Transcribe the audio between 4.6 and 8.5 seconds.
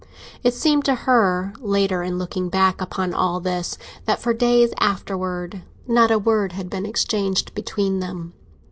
afterwards not a word had been exchanged between them.